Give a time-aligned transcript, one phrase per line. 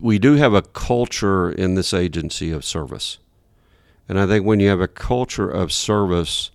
[0.00, 3.18] we do have a culture in this agency of service.
[4.08, 6.50] And I think when you have a culture of service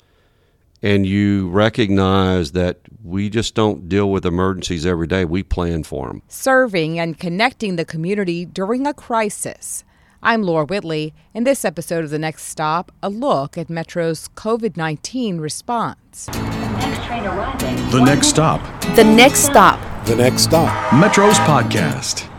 [0.81, 6.07] and you recognize that we just don't deal with emergencies every day, we plan for
[6.07, 6.21] them.
[6.27, 9.83] Serving and connecting the community during a crisis.
[10.21, 11.13] I'm Laura Whitley.
[11.33, 16.25] In this episode of The Next Stop, a look at Metro's COVID 19 response.
[16.25, 18.61] The next stop.
[18.95, 20.05] The next stop.
[20.05, 20.93] The next stop.
[20.93, 22.29] Metro's podcast.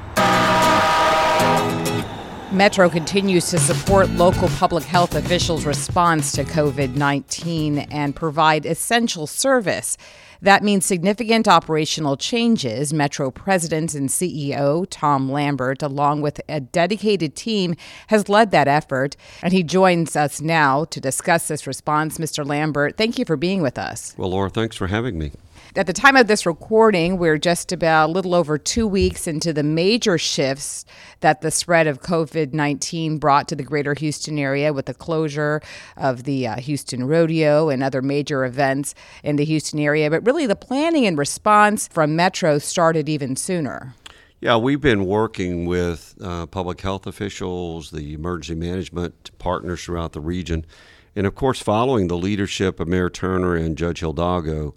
[2.52, 9.28] Metro continues to support local public health officials' response to COVID 19 and provide essential
[9.28, 9.96] service.
[10.42, 12.92] That means significant operational changes.
[12.92, 17.76] Metro President and CEO Tom Lambert, along with a dedicated team,
[18.08, 19.16] has led that effort.
[19.44, 22.18] And he joins us now to discuss this response.
[22.18, 22.44] Mr.
[22.44, 24.12] Lambert, thank you for being with us.
[24.16, 25.30] Well, Laura, thanks for having me.
[25.76, 29.52] At the time of this recording, we're just about a little over two weeks into
[29.52, 30.84] the major shifts
[31.20, 35.62] that the spread of COVID 19 brought to the greater Houston area with the closure
[35.96, 40.10] of the uh, Houston Rodeo and other major events in the Houston area.
[40.10, 43.94] But really, the planning and response from Metro started even sooner.
[44.40, 50.20] Yeah, we've been working with uh, public health officials, the emergency management partners throughout the
[50.20, 50.66] region,
[51.14, 54.74] and of course, following the leadership of Mayor Turner and Judge Hidalgo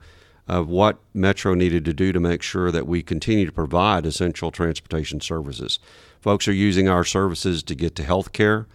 [0.47, 4.51] of what Metro needed to do to make sure that we continue to provide essential
[4.51, 5.79] transportation services.
[6.19, 8.67] Folks are using our services to get to health care.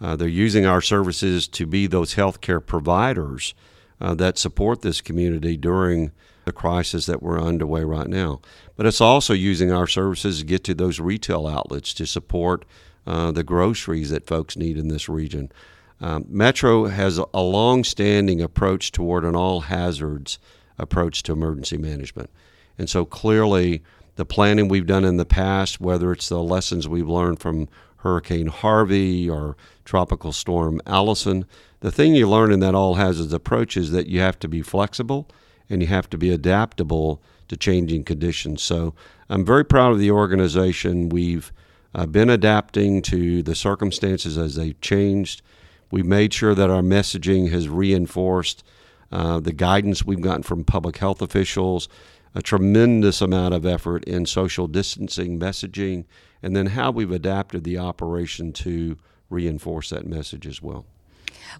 [0.00, 3.54] Uh, they're using our services to be those healthcare providers
[4.00, 6.10] uh, that support this community during
[6.44, 8.40] the crisis that we're underway right now.
[8.76, 12.64] But it's also using our services to get to those retail outlets to support
[13.06, 15.52] uh, the groceries that folks need in this region.
[16.00, 20.40] Um, Metro has a long standing approach toward an all hazards
[20.82, 22.28] approach to emergency management.
[22.76, 23.82] And so clearly,
[24.16, 28.48] the planning we've done in the past, whether it's the lessons we've learned from Hurricane
[28.48, 31.46] Harvey or Tropical Storm Allison,
[31.80, 34.60] the thing you learn in that all hazards approach is that you have to be
[34.60, 35.28] flexible
[35.70, 38.62] and you have to be adaptable to changing conditions.
[38.62, 38.94] So
[39.28, 41.08] I'm very proud of the organization.
[41.08, 41.52] We've
[41.94, 45.42] uh, been adapting to the circumstances as they've changed.
[45.90, 48.64] We've made sure that our messaging has reinforced
[49.12, 51.88] uh, the guidance we've gotten from public health officials,
[52.34, 56.04] a tremendous amount of effort in social distancing messaging,
[56.42, 58.96] and then how we've adapted the operation to
[59.28, 60.86] reinforce that message as well.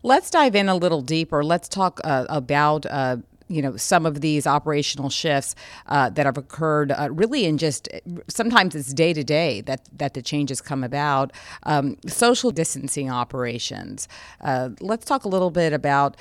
[0.02, 1.44] Let's dive in a little deeper.
[1.44, 2.86] Let's talk uh, about.
[2.86, 3.18] Uh,
[3.48, 5.54] you know some of these operational shifts
[5.86, 7.86] uh, that have occurred uh, really in just
[8.26, 11.32] sometimes it's day to day that that the changes come about
[11.64, 14.08] um, social distancing operations
[14.40, 16.16] uh, let's talk a little bit about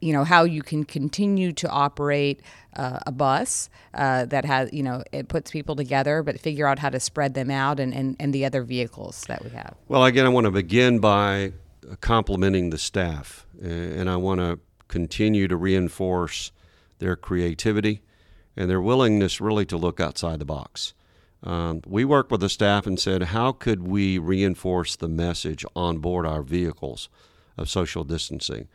[0.00, 2.40] you know how you can continue to operate
[2.76, 6.78] uh, a bus uh, that has you know it puts people together but figure out
[6.78, 9.74] how to spread them out and, and, and the other vehicles that we have.
[9.88, 11.52] Well again i want to begin by
[12.00, 14.58] complimenting the staff and i want to
[14.88, 16.52] continue to reinforce
[16.98, 18.02] their creativity
[18.56, 20.94] and their willingness really to look outside the box.
[21.42, 25.98] Um, we worked with the staff and said how could we reinforce the message on
[25.98, 27.08] board our vehicles
[27.58, 28.68] of social distancing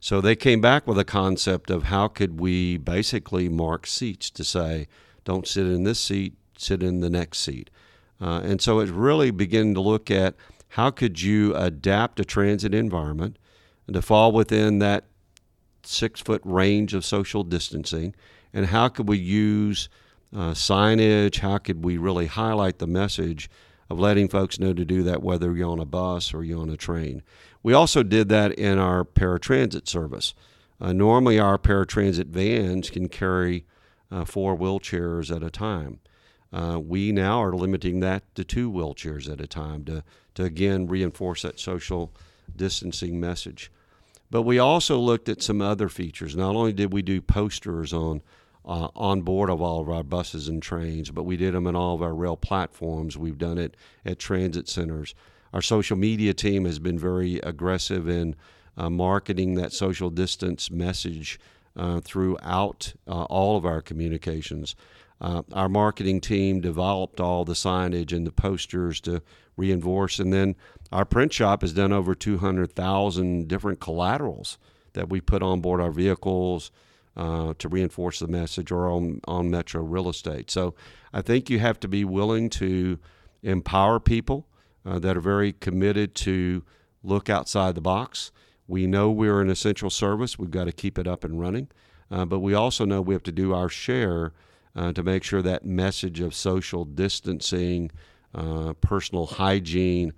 [0.00, 4.44] so they came back with a concept of how could we basically mark seats to
[4.44, 4.86] say,
[5.24, 7.70] don't sit in this seat, sit in the next seat.
[8.20, 10.34] Uh, and so it's really beginning to look at
[10.70, 13.38] how could you adapt a transit environment
[13.92, 15.04] to fall within that
[15.82, 18.14] six foot range of social distancing,
[18.52, 19.88] and how could we use
[20.34, 21.38] uh, signage?
[21.38, 23.48] How could we really highlight the message
[23.90, 26.70] of letting folks know to do that, whether you're on a bus or you're on
[26.70, 27.22] a train?
[27.62, 30.34] We also did that in our paratransit service.
[30.80, 33.64] Uh, normally, our paratransit vans can carry
[34.10, 36.00] uh, four wheelchairs at a time.
[36.52, 40.02] Uh, we now are limiting that to two wheelchairs at a time to,
[40.34, 42.12] to again reinforce that social
[42.54, 43.70] distancing message.
[44.30, 46.36] But we also looked at some other features.
[46.36, 48.22] Not only did we do posters on
[48.68, 51.74] uh, on board of all of our buses and trains, but we did them in
[51.74, 53.16] all of our rail platforms.
[53.16, 53.74] We've done it
[54.04, 55.14] at transit centers.
[55.54, 58.36] Our social media team has been very aggressive in
[58.76, 61.40] uh, marketing that social distance message
[61.76, 64.76] uh, throughout uh, all of our communications.
[65.20, 69.22] Uh, our marketing team developed all the signage and the posters to
[69.56, 70.54] reinforce, and then
[70.92, 74.58] our print shop has done over 200,000 different collaterals
[74.92, 76.70] that we put on board our vehicles.
[77.18, 80.52] Uh, to reinforce the message or on, on metro real estate.
[80.52, 80.76] So
[81.12, 83.00] I think you have to be willing to
[83.42, 84.46] empower people
[84.86, 86.62] uh, that are very committed to
[87.02, 88.30] look outside the box.
[88.68, 90.38] We know we're an essential service.
[90.38, 91.68] We've got to keep it up and running.
[92.08, 94.32] Uh, but we also know we have to do our share
[94.76, 97.90] uh, to make sure that message of social distancing
[98.32, 100.12] uh, personal hygiene,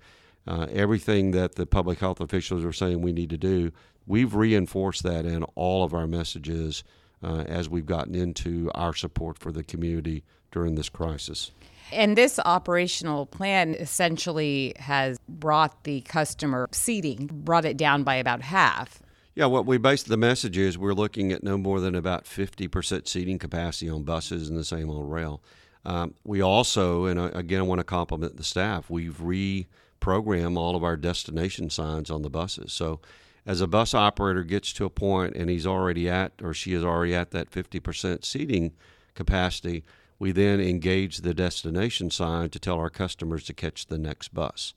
[0.45, 3.71] uh, everything that the public health officials are saying we need to do.
[4.07, 6.83] We've reinforced that in all of our messages
[7.23, 11.51] uh, as we've gotten into our support for the community during this crisis.
[11.91, 18.41] And this operational plan essentially has brought the customer seating, brought it down by about
[18.41, 19.01] half.
[19.35, 23.07] Yeah, what we base the message is we're looking at no more than about 50%
[23.07, 25.41] seating capacity on buses and the same on rail.
[25.85, 30.83] Um, we also, and again, I want to compliment the staff, we've reprogrammed all of
[30.83, 32.71] our destination signs on the buses.
[32.71, 32.99] So
[33.45, 36.83] as a bus operator gets to a point and he's already at, or she is
[36.83, 38.73] already at that 50% seating
[39.15, 39.83] capacity,
[40.19, 44.73] we then engage the destination sign to tell our customers to catch the next bus.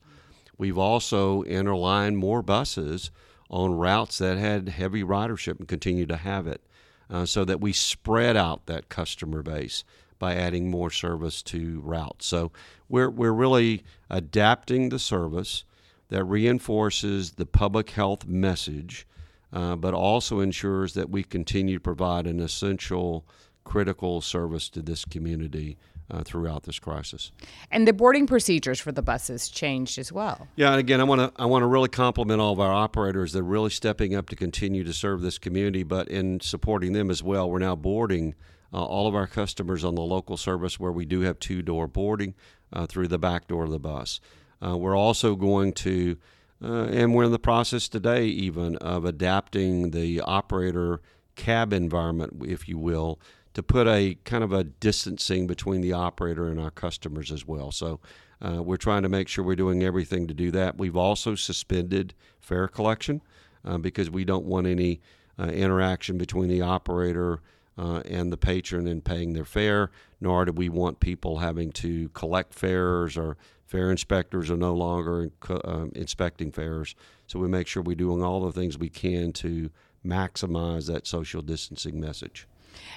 [0.57, 3.11] We've also interlined more buses
[3.49, 6.61] on routes that had heavy ridership and continue to have it,
[7.09, 9.83] uh, so that we spread out that customer base
[10.17, 12.25] by adding more service to routes.
[12.25, 12.51] So
[12.89, 15.65] we're we're really adapting the service
[16.09, 19.07] that reinforces the public health message,
[19.51, 23.25] uh, but also ensures that we continue to provide an essential,
[23.63, 25.77] critical service to this community
[26.09, 27.31] uh, throughout this crisis.
[27.71, 30.47] And the boarding procedures for the buses changed as well.
[30.55, 33.33] Yeah, and again, I want to I want to really compliment all of our operators.
[33.33, 37.23] They're really stepping up to continue to serve this community, but in supporting them as
[37.23, 38.35] well, we're now boarding
[38.73, 41.87] uh, all of our customers on the local service where we do have two door
[41.87, 42.35] boarding
[42.73, 44.19] uh, through the back door of the bus.
[44.65, 46.17] Uh, we're also going to,
[46.63, 51.01] uh, and we're in the process today even of adapting the operator
[51.35, 53.19] cab environment, if you will,
[53.53, 57.71] to put a kind of a distancing between the operator and our customers as well.
[57.71, 57.99] So
[58.41, 60.77] uh, we're trying to make sure we're doing everything to do that.
[60.77, 63.21] We've also suspended fare collection
[63.63, 65.01] uh, because we don't want any
[65.39, 67.41] uh, interaction between the operator
[67.77, 69.91] uh, and the patron in paying their fare,
[70.21, 75.31] nor do we want people having to collect fares or fare inspectors are no longer
[75.49, 76.95] uh, inspecting fares.
[77.27, 79.69] So we make sure we're doing all the things we can to
[80.05, 82.47] maximize that social distancing message.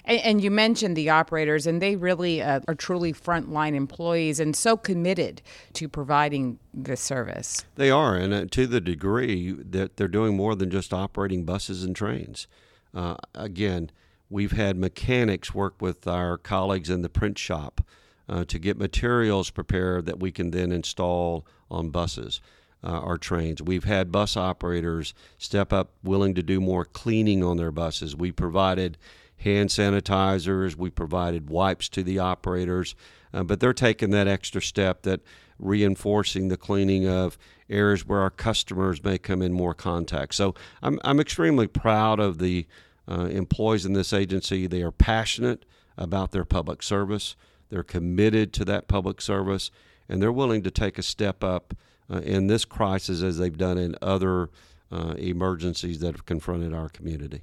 [0.05, 4.55] And, and, you mentioned the operators, and they really uh, are truly frontline employees and
[4.55, 5.41] so committed
[5.75, 7.65] to providing this service.
[7.77, 11.85] They are, and uh, to the degree that they're doing more than just operating buses
[11.85, 12.49] and trains.
[12.93, 13.91] Uh, again,
[14.31, 17.81] we've had mechanics work with our colleagues in the print shop
[18.29, 22.41] uh, to get materials prepared that we can then install on buses.
[22.81, 23.61] Uh, or trains.
[23.61, 28.15] We've had bus operators step up willing to do more cleaning on their buses.
[28.15, 28.97] We provided
[29.39, 32.95] hand sanitizers, we provided wipes to the operators,
[33.33, 35.23] uh, but they're taking that extra step that
[35.59, 37.37] reinforcing the cleaning of
[37.69, 40.35] areas where our customers may come in more contact.
[40.35, 42.67] So I'm, I'm extremely proud of the
[43.09, 44.67] uh, employees in this agency.
[44.67, 45.65] They are passionate
[45.97, 47.35] about their public service,
[47.71, 49.71] they're committed to that public service,
[50.09, 51.75] and they're willing to take a step up
[52.11, 54.49] uh, in this crisis as they've done in other
[54.91, 57.43] uh, emergencies that have confronted our community.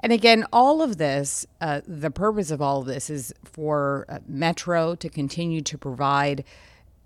[0.00, 4.18] And again, all of this, uh, the purpose of all of this is for uh,
[4.26, 6.44] Metro to continue to provide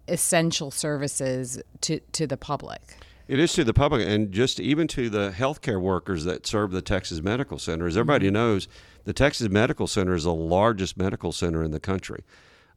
[0.09, 2.97] essential services to, to the public.
[3.28, 6.82] It is to the public and just even to the healthcare workers that serve the
[6.82, 7.87] Texas Medical Center.
[7.87, 8.34] As everybody mm-hmm.
[8.34, 8.69] knows,
[9.05, 12.25] the Texas Medical Center is the largest medical center in the country.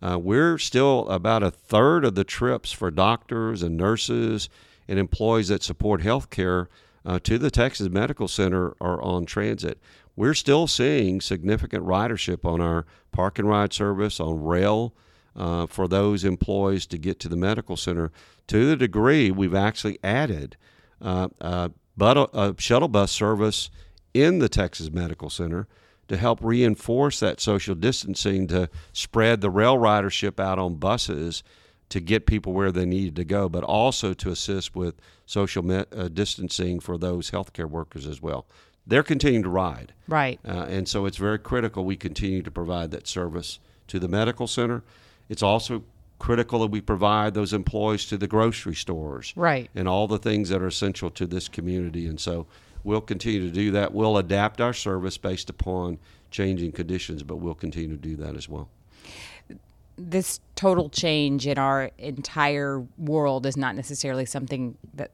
[0.01, 4.49] Uh, we're still about a third of the trips for doctors and nurses
[4.87, 6.67] and employees that support healthcare
[7.05, 9.79] uh, to the Texas Medical Center are on transit
[10.19, 14.93] we're still seeing significant ridership on our park and ride service, on rail
[15.35, 18.11] uh, for those employees to get to the medical center
[18.47, 20.57] to the degree we've actually added
[21.01, 23.69] uh, uh, but a shuttle bus service
[24.13, 25.67] in the Texas Medical Center
[26.07, 31.43] to help reinforce that social distancing, to spread the rail ridership out on buses
[31.89, 34.95] to get people where they needed to go, but also to assist with
[35.25, 38.47] social me- uh, distancing for those healthcare workers as well
[38.89, 39.93] they're continuing to ride.
[40.07, 40.39] Right.
[40.45, 44.47] Uh, and so it's very critical we continue to provide that service to the medical
[44.47, 44.83] center.
[45.29, 45.83] It's also
[46.17, 49.33] critical that we provide those employees to the grocery stores.
[49.35, 49.69] Right.
[49.73, 52.07] And all the things that are essential to this community.
[52.07, 52.47] And so
[52.83, 53.93] we'll continue to do that.
[53.93, 55.99] We'll adapt our service based upon
[56.31, 58.69] changing conditions, but we'll continue to do that as well.
[59.97, 65.11] This total change in our entire world is not necessarily something that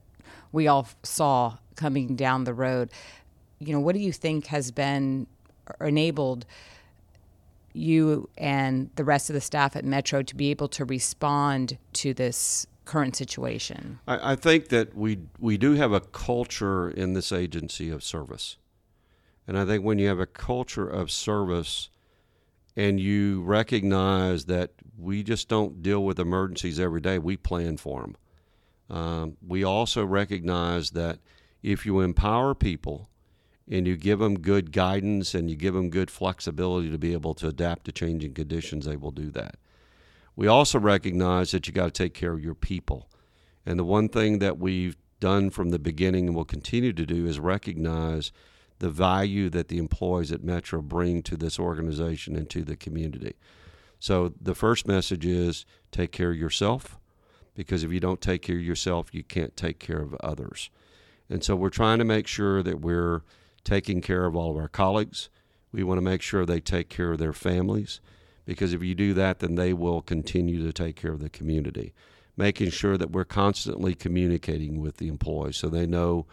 [0.51, 2.89] we all saw coming down the road
[3.59, 5.27] you know, what do you think has been
[5.81, 6.45] enabled
[7.75, 12.13] you and the rest of the staff at Metro to be able to respond to
[12.13, 13.99] this current situation?
[14.07, 18.57] I, I think that we we do have a culture in this agency of service,
[19.47, 21.89] and I think when you have a culture of service,
[22.75, 28.01] and you recognize that we just don't deal with emergencies every day, we plan for
[28.01, 28.17] them.
[28.89, 31.19] Um, we also recognize that
[31.63, 33.09] if you empower people
[33.69, 37.33] and you give them good guidance and you give them good flexibility to be able
[37.35, 39.55] to adapt to changing conditions, they will do that.
[40.35, 43.09] We also recognize that you got to take care of your people.
[43.65, 47.25] And the one thing that we've done from the beginning and will continue to do
[47.25, 48.31] is recognize
[48.79, 53.35] the value that the employees at Metro bring to this organization and to the community.
[53.99, 56.99] So the first message is take care of yourself
[57.55, 60.69] because if you don't take care of yourself, you can't take care of others.
[61.29, 63.23] And so we're trying to make sure that we're
[63.65, 65.29] taking care of all of our colleagues.
[65.73, 67.99] We want to make sure they take care of their families
[68.45, 71.93] because if you do that, then they will continue to take care of the community.
[72.37, 76.25] Making sure that we're constantly communicating with the employees so they know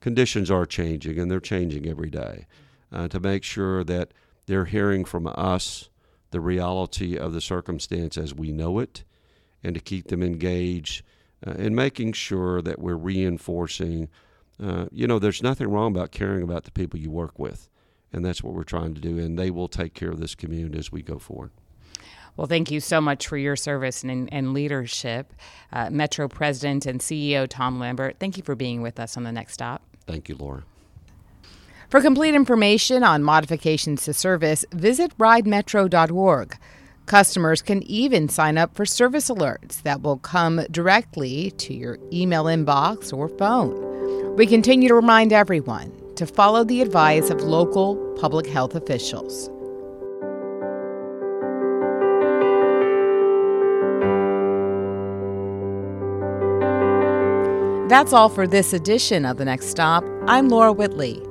[0.00, 2.46] conditions are changing and they're changing every day.
[2.92, 4.12] Uh, to make sure that
[4.46, 5.88] they're hearing from us
[6.30, 9.04] the reality of the circumstance as we know it
[9.62, 11.02] and to keep them engaged
[11.46, 14.08] uh, and making sure that we're reinforcing.
[14.62, 17.68] Uh, you know, there's nothing wrong about caring about the people you work with,
[18.12, 19.18] and that's what we're trying to do.
[19.18, 21.50] And they will take care of this community as we go forward.
[22.36, 25.32] Well, thank you so much for your service and, and leadership.
[25.72, 29.32] Uh, Metro President and CEO Tom Lambert, thank you for being with us on the
[29.32, 29.82] next stop.
[30.06, 30.64] Thank you, Laura.
[31.88, 36.58] For complete information on modifications to service, visit ridemetro.org.
[37.06, 42.44] Customers can even sign up for service alerts that will come directly to your email
[42.44, 43.93] inbox or phone.
[44.36, 49.48] We continue to remind everyone to follow the advice of local public health officials.
[57.88, 60.04] That's all for this edition of The Next Stop.
[60.26, 61.22] I'm Laura Whitley.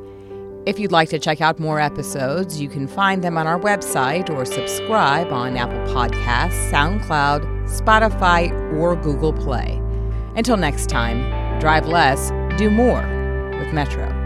[0.65, 4.29] If you'd like to check out more episodes, you can find them on our website
[4.29, 9.81] or subscribe on Apple Podcasts, SoundCloud, Spotify, or Google Play.
[10.37, 11.19] Until next time,
[11.59, 13.01] drive less, do more
[13.59, 14.22] with Metro.